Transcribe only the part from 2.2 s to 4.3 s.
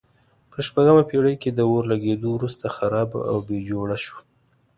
وروسته خرابه او بیا جوړه شوه.